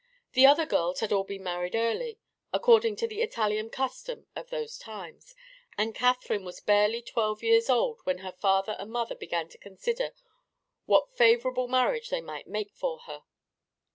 [0.33, 2.17] The other girls had all been married early,
[2.51, 5.35] according to the Italian custom of those times,
[5.77, 10.15] and Catherine was barely twelve years old when her father and mother began to consider
[10.87, 13.25] what favorable marriage they might make for her.